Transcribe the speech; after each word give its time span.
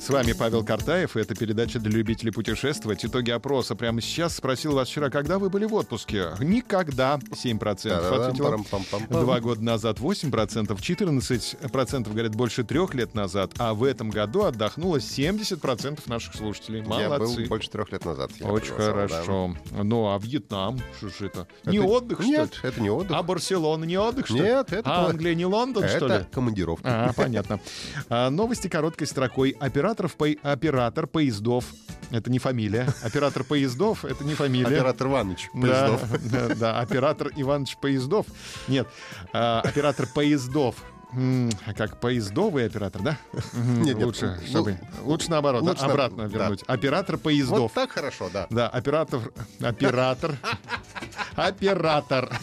С 0.00 0.08
вами 0.08 0.32
Павел 0.32 0.64
Картаев, 0.64 1.14
и 1.16 1.20
это 1.20 1.34
передача 1.34 1.78
для 1.78 1.90
любителей 1.92 2.32
путешествовать. 2.32 3.04
Итоги 3.04 3.30
опроса 3.30 3.74
прямо 3.76 4.00
сейчас. 4.00 4.34
Спросил 4.34 4.72
вас 4.72 4.88
вчера, 4.88 5.10
когда 5.10 5.38
вы 5.38 5.50
были 5.50 5.66
в 5.66 5.74
отпуске? 5.74 6.28
Никогда. 6.40 7.18
7%. 7.30 7.90
Ответила. 7.92 8.58
Два 9.10 9.40
года 9.40 9.62
назад 9.62 9.98
8%. 10.00 10.74
14% 10.74 12.10
говорят 12.10 12.34
больше 12.34 12.64
трех 12.64 12.94
лет 12.94 13.14
назад. 13.14 13.52
А 13.58 13.74
в 13.74 13.84
этом 13.84 14.08
году 14.08 14.44
отдохнуло 14.44 14.96
70% 14.96 16.00
наших 16.06 16.34
слушателей. 16.34 16.80
Молодцы. 16.80 17.02
Я 17.02 17.18
был 17.18 17.48
больше 17.48 17.70
трех 17.70 17.92
лет 17.92 18.04
назад. 18.04 18.30
Очень 18.40 18.72
хорошо. 18.72 19.54
Ну, 19.70 20.06
а 20.14 20.18
Вьетнам? 20.18 20.80
Что 20.96 21.08
ж 21.10 21.12
это? 21.26 21.46
Это- 21.62 21.70
Не 21.70 21.78
отдых, 21.78 22.20
что 22.22 22.26
Нет, 22.30 22.54
ли? 22.54 22.68
это 22.70 22.80
не 22.80 22.90
отдых. 22.90 23.16
А 23.16 23.22
Барселона 23.22 23.84
не 23.84 23.98
отдых, 23.98 24.26
что 24.26 24.36
ли? 24.36 24.42
Нет, 24.44 24.72
это 24.72 24.90
А 24.90 25.06
Англия 25.10 25.34
не 25.34 25.44
Лондон, 25.44 25.86
что 25.88 26.06
ли? 26.08 26.14
Это 26.14 26.26
командировка. 26.32 27.08
А, 27.08 27.12
понятно. 27.12 27.60
А, 28.08 28.30
новости 28.30 28.68
короткой 28.68 29.06
строкой. 29.06 29.50
Операторов, 29.90 30.14
по... 30.14 30.28
Оператор 30.42 31.06
поездов. 31.08 31.64
Это 32.12 32.30
не 32.30 32.38
фамилия. 32.38 32.86
Оператор 33.02 33.42
поездов— 33.42 34.04
это 34.04 34.22
не 34.24 34.34
фамилия. 34.34 34.76
Оператор 34.76 35.08
Иванович 35.08 35.50
Да, 35.52 35.60
Поездов. 35.60 36.30
да, 36.30 36.54
да, 36.54 36.80
оператор 36.80 37.32
Иванович 37.34 37.76
Поездов. 37.78 38.26
Нет, 38.68 38.86
а, 39.32 39.60
оператор 39.60 40.06
поездов. 40.06 40.76
А 41.12 41.74
Как 41.76 41.98
поездовый 41.98 42.66
оператор, 42.66 43.02
да? 43.02 43.18
Нет, 43.52 43.96
нет, 43.96 44.06
лучше, 44.06 44.38
ну, 44.40 44.46
чтобы... 44.46 44.78
Лучше 45.02 45.28
наоборот, 45.28 45.62
лучше 45.62 45.86
на- 45.86 45.92
обратно 45.92 46.28
да. 46.28 46.38
вернуть. 46.38 46.62
Оператор 46.68 47.16
Вот 47.16 47.22
поездов. 47.24 47.72
так 47.72 47.90
хорошо, 47.90 48.30
да. 48.32 48.46
Да, 48.50 48.68
оператор... 48.68 49.32
Оператор... 49.60 50.36
Оператор. 51.34 52.30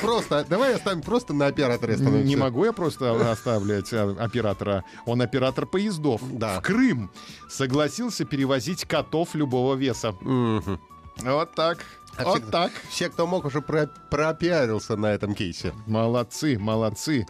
Просто, 0.00 0.44
давай 0.48 0.74
оставим 0.74 1.02
просто 1.02 1.32
на 1.34 1.46
операторе 1.46 1.94
остановимся. 1.94 2.26
Не 2.28 2.36
могу 2.36 2.64
я 2.64 2.72
просто 2.72 3.30
оставлять 3.32 3.92
а, 3.92 4.16
оператора. 4.18 4.84
Он 5.06 5.20
оператор 5.22 5.66
поездов. 5.66 6.20
Да. 6.32 6.60
В 6.60 6.62
Крым 6.62 7.10
согласился 7.48 8.24
перевозить 8.24 8.84
котов 8.84 9.34
любого 9.34 9.74
веса. 9.74 10.12
Мгм. 10.20 10.80
Вот 11.22 11.54
так. 11.54 11.78
А 12.16 12.24
вот 12.24 12.42
все- 12.42 12.50
так. 12.50 12.72
Все, 12.88 13.08
кто 13.10 13.26
мог, 13.28 13.44
уже 13.44 13.60
про- 13.60 13.88
пропиарился 14.10 14.96
на 14.96 15.06
этом 15.06 15.34
кейсе. 15.34 15.72
Молодцы, 15.86 16.58
молодцы. 16.58 17.26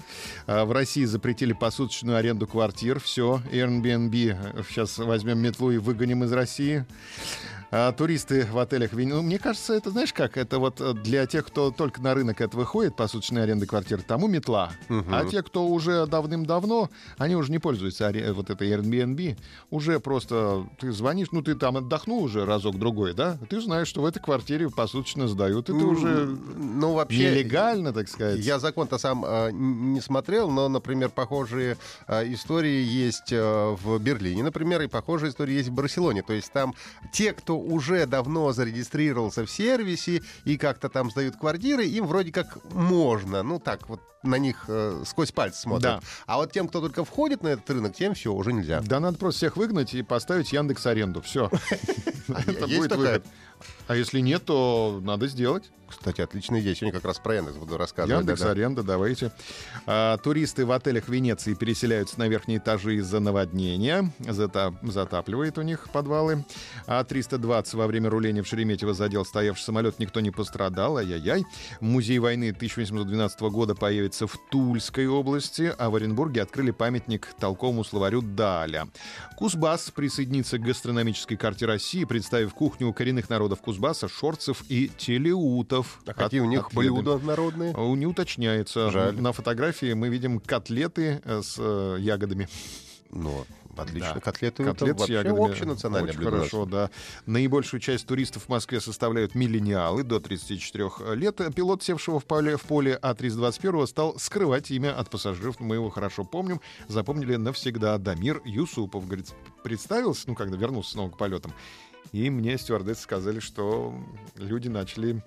А, 0.46 0.64
В 0.64 0.72
России 0.72 1.04
запретили 1.04 1.52
посуточную 1.52 2.16
аренду 2.16 2.46
квартир. 2.46 2.98
Все, 3.00 3.42
Airbnb. 3.52 4.64
Сейчас 4.68 4.96
возьмем 4.98 5.38
метлу 5.40 5.70
и 5.70 5.78
выгоним 5.78 6.24
из 6.24 6.32
России. 6.32 6.86
А 7.70 7.92
туристы 7.92 8.46
в 8.50 8.58
отелях... 8.58 8.92
вин- 8.94 9.10
Ну, 9.10 9.22
мне 9.22 9.38
кажется, 9.38 9.74
это, 9.74 9.90
знаешь 9.90 10.12
как, 10.14 10.36
это 10.38 10.58
вот 10.58 10.80
э, 10.80 10.94
для 10.94 11.26
тех, 11.26 11.46
кто 11.46 11.70
только 11.70 12.00
на 12.00 12.14
рынок 12.14 12.40
это 12.40 12.56
выходит, 12.56 12.96
посуточная 12.96 13.42
аренда 13.42 13.66
квартир, 13.66 14.00
тому 14.02 14.26
метла. 14.26 14.72
А 14.88 15.24
те, 15.26 15.42
кто 15.42 15.66
уже 15.66 16.06
давным-давно, 16.06 16.88
они 17.18 17.36
уже 17.36 17.50
не 17.52 17.58
пользуются 17.58 18.08
аре- 18.08 18.32
вот 18.32 18.48
этой 18.48 18.70
Airbnb. 18.70 19.36
Уже 19.70 20.00
просто 20.00 20.66
ты 20.80 20.92
звонишь, 20.92 21.28
ну, 21.32 21.42
ты 21.42 21.54
там 21.54 21.76
отдохнул 21.76 22.22
уже 22.22 22.46
разок-другой, 22.46 23.12
да? 23.12 23.38
Ты 23.50 23.60
знаешь, 23.60 23.88
что 23.88 24.00
в 24.00 24.06
этой 24.06 24.20
квартире 24.20 24.70
посуточно 24.70 25.28
сдают. 25.28 25.68
Это 25.68 25.76
уже 25.84 26.26
Ну, 26.56 26.94
вообще... 26.94 27.30
нелегально, 27.30 27.92
так 27.92 28.08
сказать. 28.08 28.38
Я 28.40 28.58
закон-то 28.58 28.96
сам 28.96 29.24
э, 29.26 29.50
не 29.52 30.00
смотрел, 30.00 30.50
но, 30.50 30.68
например, 30.70 31.10
похожие 31.10 31.76
э, 32.06 32.32
истории 32.32 32.82
есть 32.82 33.30
э, 33.32 33.76
в 33.82 33.98
Берлине, 33.98 34.42
например, 34.42 34.80
и 34.80 34.86
похожие 34.86 35.30
истории 35.30 35.52
есть 35.54 35.68
в 35.68 35.72
Барселоне. 35.72 36.22
То 36.22 36.32
есть 36.32 36.50
там 36.50 36.74
те, 37.12 37.34
кто 37.34 37.57
уже 37.58 38.06
давно 38.06 38.52
зарегистрировался 38.52 39.44
в 39.44 39.50
сервисе 39.50 40.22
и 40.44 40.56
как-то 40.56 40.88
там 40.88 41.10
сдают 41.10 41.36
квартиры, 41.36 41.84
им 41.84 42.06
вроде 42.06 42.32
как 42.32 42.58
можно. 42.72 43.42
Ну 43.42 43.58
так, 43.58 43.88
вот 43.88 44.00
на 44.22 44.36
них 44.36 44.64
э, 44.68 45.02
сквозь 45.06 45.32
пальцы 45.32 45.60
смотрят. 45.60 45.82
Да. 45.82 46.00
А 46.26 46.36
вот 46.38 46.52
тем, 46.52 46.68
кто 46.68 46.80
только 46.80 47.04
входит 47.04 47.42
на 47.42 47.48
этот 47.48 47.68
рынок, 47.70 47.94
тем 47.94 48.14
все, 48.14 48.32
уже 48.32 48.52
нельзя. 48.52 48.80
Да 48.80 49.00
надо 49.00 49.18
просто 49.18 49.38
всех 49.38 49.56
выгнать 49.56 49.94
и 49.94 50.02
поставить 50.02 50.52
Яндекс 50.52 50.86
Аренду. 50.86 51.22
Все. 51.22 51.50
Это 52.28 52.66
будет 52.66 52.94
выход. 52.96 53.24
А 53.86 53.96
если 53.96 54.20
нет, 54.20 54.44
то 54.44 55.00
надо 55.02 55.26
сделать. 55.28 55.70
Кстати, 55.88 56.20
отличная 56.20 56.60
идея. 56.60 56.74
Сегодня 56.74 56.92
как 56.92 57.06
раз 57.06 57.18
про 57.18 57.36
Яндекс 57.36 57.56
буду 57.56 57.78
рассказывать. 57.78 58.20
Яндекс 58.20 58.40
да-да. 58.40 58.52
Аренда, 58.52 58.82
давайте. 58.82 59.32
А, 59.86 60.18
туристы 60.18 60.66
в 60.66 60.72
отелях 60.72 61.08
Венеции 61.08 61.54
переселяются 61.54 62.18
на 62.18 62.28
верхние 62.28 62.58
этажи 62.58 62.96
из-за 62.96 63.20
наводнения. 63.20 64.12
Зата- 64.20 64.74
затапливает 64.82 65.56
у 65.56 65.62
них 65.62 65.88
подвалы. 65.90 66.44
А 66.86 67.02
320 67.04 67.72
во 67.72 67.86
время 67.86 68.10
руления 68.10 68.42
в 68.42 68.46
Шереметьево 68.46 68.92
задел 68.92 69.24
стоявший 69.24 69.64
самолет. 69.64 69.98
Никто 69.98 70.20
не 70.20 70.30
пострадал. 70.30 70.98
Ай-яй-яй. 70.98 71.46
Музей 71.80 72.18
войны 72.18 72.50
1812 72.50 73.40
года 73.50 73.74
появится 73.74 74.26
в 74.26 74.36
Тульской 74.50 75.06
области, 75.06 75.72
а 75.78 75.88
в 75.88 75.94
Оренбурге 75.94 76.42
открыли 76.42 76.70
памятник 76.70 77.28
толковому 77.40 77.82
словарю 77.82 78.20
Даля. 78.20 78.88
Кузбасс 79.38 79.90
присоединится 79.90 80.58
к 80.58 80.62
гастрономической 80.62 81.38
карте 81.38 81.64
России, 81.64 82.04
представив 82.04 82.52
кухню 82.52 82.92
коренных 82.92 83.30
народов 83.30 83.47
Кузбасса, 83.56 84.08
шорцев 84.08 84.64
и 84.68 84.90
телеутов. 84.96 86.00
А 86.06 86.12
какие 86.14 86.40
у 86.40 86.46
них 86.46 86.66
отведаем. 86.68 86.94
блюда 86.94 87.18
народные? 87.18 87.74
А, 87.76 87.94
Не 87.94 88.06
уточняется. 88.06 88.90
Жаль. 88.90 89.20
На 89.20 89.32
фотографии 89.32 89.92
мы 89.92 90.08
видим 90.08 90.40
котлеты 90.40 91.20
э, 91.24 91.42
с 91.42 91.56
э, 91.58 91.96
ягодами. 92.00 92.48
Ну, 93.10 93.44
отлично. 93.76 94.12
Да. 94.14 94.20
Котлеты, 94.20 94.64
Котлет 94.64 94.96
это 94.96 95.04
с 95.06 95.08
ягодами. 95.08 95.50
общенациональное 95.50 96.10
Очень 96.10 96.20
блюдо. 96.20 96.36
хорошо, 96.36 96.64
да. 96.66 96.90
Наибольшую 97.24 97.80
часть 97.80 98.06
туристов 98.06 98.44
в 98.44 98.48
Москве 98.50 98.80
составляют 98.80 99.34
миллениалы 99.34 100.02
до 100.02 100.20
34 100.20 101.14
лет. 101.14 101.40
Пилот, 101.54 101.82
севшего 101.82 102.20
в 102.20 102.26
поле, 102.26 102.56
в 102.58 102.62
поле 102.62 102.98
А321, 103.00 103.86
стал 103.86 104.18
скрывать 104.18 104.70
имя 104.70 104.94
от 104.98 105.08
пассажиров. 105.08 105.58
Мы 105.60 105.76
его 105.76 105.88
хорошо 105.88 106.24
помним. 106.24 106.60
Запомнили 106.88 107.36
навсегда. 107.36 107.96
Дамир 107.96 108.42
Юсупов, 108.44 109.06
говорит, 109.06 109.32
представился, 109.64 110.24
ну, 110.26 110.34
когда 110.34 110.56
вернулся 110.58 110.90
снова 110.90 111.10
к 111.10 111.16
полетам. 111.16 111.54
И 112.12 112.30
мне 112.30 112.56
стюардессы 112.58 113.02
сказали, 113.02 113.40
что 113.40 113.94
люди 114.36 114.68
начали 114.68 115.22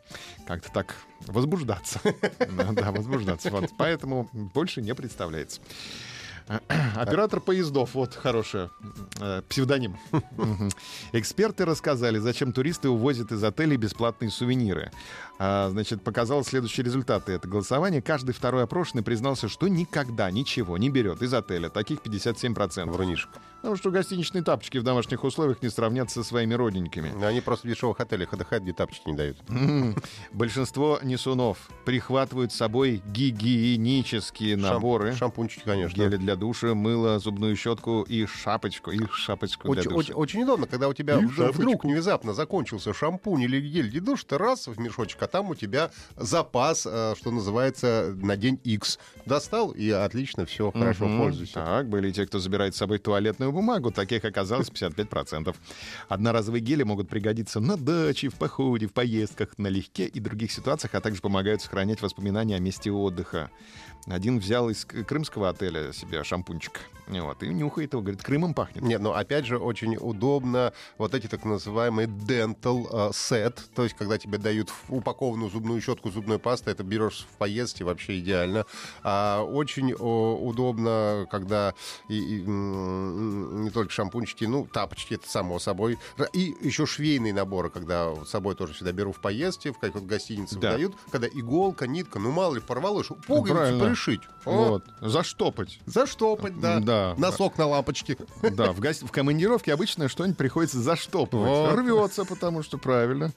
как-то 0.47 0.71
так 0.71 0.95
возбуждаться. 1.27 1.99
Да, 2.51 2.71
да, 2.71 2.91
возбуждаться. 2.91 3.51
Поэтому 3.77 4.29
больше 4.33 4.81
не 4.81 4.93
представляется. 4.93 5.61
Оператор 6.95 7.39
поездов, 7.39 7.93
вот 7.93 8.13
хороший 8.13 8.69
э, 9.19 9.41
псевдоним. 9.47 9.97
Эксперты 11.13 11.65
рассказали, 11.65 12.17
зачем 12.17 12.51
туристы 12.51 12.89
увозят 12.89 13.31
из 13.31 13.43
отелей 13.43 13.77
бесплатные 13.77 14.31
сувениры. 14.31 14.91
А, 15.39 15.69
значит, 15.69 16.03
показал 16.03 16.43
следующие 16.43 16.83
результаты. 16.83 17.33
Это 17.33 17.47
голосование. 17.47 18.01
Каждый 18.01 18.33
второй 18.33 18.63
опрошенный 18.63 19.03
признался, 19.03 19.47
что 19.47 19.67
никогда 19.67 20.29
ничего 20.29 20.77
не 20.77 20.89
берет 20.89 21.21
из 21.21 21.33
отеля. 21.33 21.69
Таких 21.69 21.99
57%. 21.99 22.91
Врунишек. 22.91 23.29
Потому 23.61 23.75
что 23.75 23.91
гостиничные 23.91 24.43
тапочки 24.43 24.79
в 24.79 24.83
домашних 24.83 25.23
условиях 25.23 25.61
не 25.61 25.69
сравнятся 25.69 26.23
со 26.23 26.27
своими 26.29 26.55
родненькими. 26.55 27.23
Они 27.23 27.41
просто 27.41 27.67
в 27.67 27.69
дешевых 27.69 27.99
отелях 27.99 28.33
отдыхают, 28.33 28.63
где 28.63 28.73
тапочки 28.73 29.07
не 29.09 29.15
дают. 29.15 29.37
Большинство 30.33 30.99
несунов 31.03 31.69
прихватывают 31.85 32.51
с 32.51 32.55
собой 32.55 33.03
гигиенические 33.05 34.55
Шам- 34.55 34.61
наборы. 34.61 35.13
Шампунчики, 35.15 35.61
конечно. 35.63 35.95
Гели 35.95 36.17
для 36.17 36.35
душа, 36.35 36.73
мыло, 36.73 37.19
зубную 37.19 37.55
щетку 37.55 38.01
и 38.01 38.25
шапочку. 38.25 38.91
И 38.91 38.99
шапочку 39.11 39.71
для 39.71 39.81
Очень, 39.81 39.89
душа. 39.91 39.97
очень- 39.99 40.13
очень 40.15 40.43
удобно, 40.43 40.65
когда 40.67 40.87
у 40.87 40.93
тебя 40.93 41.19
И 41.19 41.25
вдруг, 41.25 41.83
внезапно 41.83 42.33
закончился 42.33 42.93
шампунь 42.93 43.41
или 43.43 43.59
гель 43.61 43.89
для 43.91 44.01
душа, 44.01 44.23
ты 44.27 44.37
раз 44.37 44.67
в 44.67 44.79
мешочек, 44.79 45.21
а 45.21 45.27
там 45.27 45.49
у 45.49 45.55
тебя 45.55 45.91
запас, 46.17 46.87
э, 46.89 47.13
что 47.17 47.29
называется, 47.31 48.13
на 48.15 48.37
день 48.37 48.59
X. 48.63 48.97
Достал, 49.25 49.69
и 49.71 49.89
отлично, 49.91 50.45
все, 50.45 50.71
хорошо, 50.71 51.05
пользуйся. 51.17 51.53
Так, 51.53 51.89
были 51.89 52.11
те, 52.11 52.25
кто 52.25 52.39
забирает 52.39 52.73
с 52.75 52.77
собой 52.77 52.97
туалетную 52.97 53.50
бумагу. 53.51 53.91
Таких 53.91 54.25
оказалось 54.25 54.69
55%. 54.69 55.55
Одноразовые 56.09 56.61
гели 56.61 56.83
могут 56.83 57.09
пригодиться 57.09 57.59
на 57.59 57.77
даче, 57.77 58.29
в 58.29 58.35
походе, 58.35 58.87
в 58.87 58.93
поездках, 58.93 59.57
налегке 59.57 60.05
и 60.07 60.19
других 60.19 60.51
ситуациях, 60.51 60.95
а 60.95 61.01
также 61.01 61.21
помогают 61.21 61.61
сохранять 61.61 62.01
воспоминания 62.01 62.55
о 62.55 62.59
месте 62.59 62.91
отдыха. 62.91 63.49
Один 64.07 64.39
взял 64.39 64.67
из 64.69 64.83
крымского 64.83 65.49
отеля 65.49 65.93
себе 65.93 66.23
шампунчик. 66.23 66.79
Вот, 67.07 67.43
и 67.43 67.47
нюхает 67.49 67.93
его, 67.93 68.01
говорит, 68.01 68.23
Крымом 68.23 68.53
пахнет. 68.53 68.83
Нет, 68.83 69.01
но 69.01 69.13
опять 69.13 69.45
же 69.45 69.57
очень 69.57 69.97
удобно 69.97 70.71
вот 70.97 71.13
эти 71.13 71.27
так 71.27 71.43
называемые 71.45 72.07
dental 72.07 72.87
э, 72.89 73.09
set, 73.11 73.59
то 73.75 73.83
есть 73.83 73.95
когда 73.95 74.17
тебе 74.17 74.37
дают 74.37 74.71
упакованную 74.87 75.51
зубную 75.51 75.81
щетку, 75.81 76.09
зубную 76.09 76.39
пасту, 76.39 76.69
это 76.69 76.83
берешь 76.83 77.27
в 77.29 77.37
поездке, 77.37 77.83
вообще 77.83 78.19
идеально. 78.19 78.65
А, 79.03 79.43
очень 79.43 79.93
удобно, 79.93 81.27
когда 81.29 81.73
и- 82.07 82.37
и, 82.37 82.43
не 83.41 83.69
только 83.69 83.91
шампунчики, 83.91 84.45
ну, 84.45 84.65
тапочки, 84.65 85.15
это 85.15 85.29
само 85.29 85.59
собой. 85.59 85.97
И 86.33 86.55
еще 86.61 86.85
швейные 86.85 87.33
наборы, 87.33 87.69
когда 87.69 88.13
с 88.25 88.29
собой 88.29 88.55
тоже 88.55 88.73
всегда 88.73 88.91
беру 88.91 89.11
в 89.11 89.19
поездке, 89.19 89.71
в 89.71 89.79
какой-то 89.79 90.05
гостинице 90.05 90.57
да. 90.59 90.71
выдают, 90.71 90.95
когда 91.11 91.27
иголка, 91.27 91.87
нитка, 91.87 92.19
ну, 92.19 92.31
мало 92.31 92.55
ли, 92.55 92.61
порвалось, 92.61 93.07
пуговицу 93.27 93.55
Правильно. 93.55 93.85
пришить. 93.85 94.21
Вот. 94.45 94.85
Заштопать. 95.01 95.79
Заштопать, 95.85 96.59
да. 96.59 96.79
да. 96.79 97.15
Носок 97.17 97.57
на 97.57 97.67
лампочке. 97.67 98.17
Да, 98.41 98.71
в, 98.71 98.79
го... 98.79 98.89
в 98.91 99.11
командировке 99.11 99.73
обычно 99.73 100.09
что-нибудь 100.09 100.37
приходится 100.37 100.79
заштопывать. 100.79 101.49
Вот. 101.49 101.79
Рвется, 101.79 102.25
потому 102.25 102.63
что 102.63 102.77
правильно. 102.77 103.31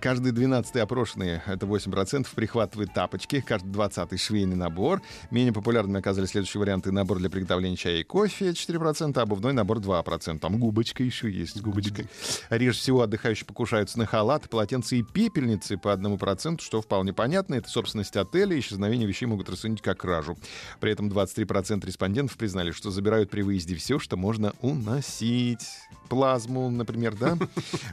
Каждый 0.00 0.32
12-й 0.32 0.80
опрошенный, 0.80 1.40
это 1.46 1.64
8%, 1.64 2.26
прихватывает 2.34 2.92
тапочки. 2.92 3.40
Каждый 3.40 3.72
20-й 3.72 4.18
швейный 4.18 4.56
набор. 4.56 5.00
Менее 5.30 5.52
популярными 5.52 5.98
оказались 5.98 6.30
следующие 6.30 6.60
варианты. 6.60 6.92
Набор 6.92 7.18
для 7.18 7.30
приготовления 7.30 7.76
чая 7.76 8.00
и 8.00 8.02
кофе 8.02 8.50
4%, 8.50 9.01
обувной 9.02 9.52
набор 9.52 9.78
2%. 9.78 10.38
Там 10.38 10.58
губочка 10.58 11.02
еще 11.02 11.30
есть, 11.30 11.60
губочка. 11.60 12.04
Реже 12.50 12.78
всего 12.78 13.02
отдыхающие 13.02 13.46
покушаются 13.46 13.98
на 13.98 14.06
халат, 14.06 14.48
полотенца 14.48 14.96
и 14.96 15.02
пепельницы 15.02 15.76
по 15.76 15.88
1%, 15.88 16.60
что 16.60 16.80
вполне 16.80 17.12
понятно. 17.12 17.54
Это 17.54 17.68
собственность 17.68 18.16
отеля, 18.16 18.58
исчезновение 18.58 19.06
вещей 19.06 19.26
могут 19.26 19.48
расценить 19.48 19.82
как 19.82 19.98
кражу. 19.98 20.36
При 20.80 20.92
этом 20.92 21.08
23% 21.08 21.84
респондентов 21.86 22.36
признали, 22.36 22.70
что 22.70 22.90
забирают 22.90 23.30
при 23.30 23.42
выезде 23.42 23.74
все, 23.74 23.98
что 23.98 24.16
можно 24.16 24.52
уносить. 24.60 25.66
Плазму, 26.08 26.70
например, 26.70 27.14
да? 27.16 27.38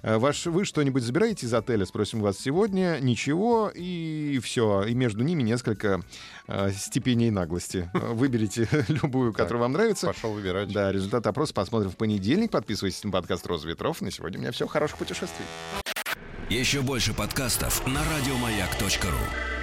А 0.01 0.19
ваш, 0.19 0.45
вы 0.45 0.65
что-нибудь 0.65 1.03
забираете 1.03 1.45
из 1.45 1.53
отеля, 1.53 1.85
спросим 1.85 2.21
вас 2.21 2.37
сегодня. 2.37 2.99
Ничего, 2.99 3.71
и 3.73 4.39
все. 4.43 4.83
И 4.83 4.93
между 4.93 5.23
ними 5.23 5.41
несколько 5.41 6.01
э, 6.47 6.71
степеней 6.71 7.31
наглости. 7.31 7.89
Выберите 7.93 8.67
любую, 8.89 9.33
которая 9.33 9.63
вам 9.63 9.73
нравится. 9.73 10.07
Пошел 10.07 10.33
выбирать. 10.33 10.71
Да, 10.73 10.91
результат 10.99 11.25
опроса 11.27 11.53
посмотрим 11.53 11.89
в 11.89 11.97
понедельник. 11.97 12.51
Подписывайтесь 12.51 13.03
на 13.03 13.11
подкаст 13.11 13.45
«Роза 13.47 13.67
ветров». 13.67 14.01
На 14.01 14.11
сегодня 14.11 14.37
у 14.37 14.41
меня 14.41 14.51
все. 14.51 14.67
Хороших 14.67 14.97
путешествий. 14.97 15.45
Еще 16.49 16.81
больше 16.81 17.13
подкастов 17.13 17.85
на 17.85 18.01
радиомаяк.ру 18.03 19.58